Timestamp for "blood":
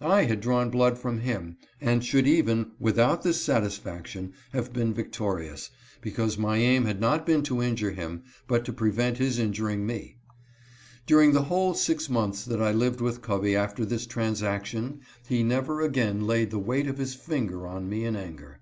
0.70-0.96